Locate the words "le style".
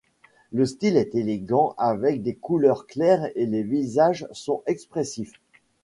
0.51-0.97